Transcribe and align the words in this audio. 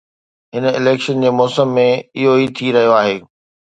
هن 0.55 0.63
اليڪشن 0.79 1.23
جي 1.27 1.35
موسم 1.41 1.79
۾ 1.79 1.87
اهو 1.99 2.37
ئي 2.41 2.53
ٿي 2.57 2.77
رهيو 2.79 3.01
آهي. 3.01 3.19